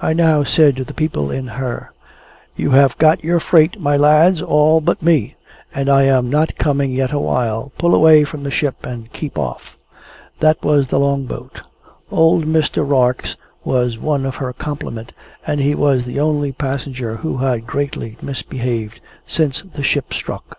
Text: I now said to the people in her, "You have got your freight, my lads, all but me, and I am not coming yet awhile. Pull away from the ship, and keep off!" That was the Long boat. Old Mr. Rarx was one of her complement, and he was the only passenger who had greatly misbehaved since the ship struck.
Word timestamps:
I 0.00 0.12
now 0.12 0.44
said 0.44 0.76
to 0.76 0.84
the 0.84 0.94
people 0.94 1.28
in 1.32 1.48
her, 1.48 1.90
"You 2.54 2.70
have 2.70 2.96
got 2.98 3.24
your 3.24 3.40
freight, 3.40 3.80
my 3.80 3.96
lads, 3.96 4.40
all 4.40 4.80
but 4.80 5.02
me, 5.02 5.34
and 5.74 5.88
I 5.90 6.04
am 6.04 6.30
not 6.30 6.56
coming 6.56 6.92
yet 6.92 7.10
awhile. 7.10 7.72
Pull 7.76 7.92
away 7.92 8.22
from 8.22 8.44
the 8.44 8.50
ship, 8.52 8.86
and 8.86 9.12
keep 9.12 9.36
off!" 9.36 9.76
That 10.38 10.62
was 10.62 10.86
the 10.86 11.00
Long 11.00 11.24
boat. 11.26 11.62
Old 12.12 12.44
Mr. 12.46 12.88
Rarx 12.88 13.34
was 13.64 13.98
one 13.98 14.24
of 14.24 14.36
her 14.36 14.52
complement, 14.52 15.12
and 15.44 15.58
he 15.60 15.74
was 15.74 16.04
the 16.04 16.20
only 16.20 16.52
passenger 16.52 17.16
who 17.16 17.38
had 17.38 17.66
greatly 17.66 18.16
misbehaved 18.22 19.00
since 19.26 19.62
the 19.74 19.82
ship 19.82 20.14
struck. 20.14 20.58